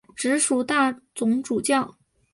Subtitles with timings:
[0.15, 1.95] 直属大总主教。